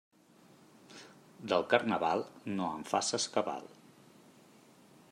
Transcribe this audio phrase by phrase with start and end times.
[1.53, 2.25] Del Carnaval,
[2.57, 3.73] no en faces cabal.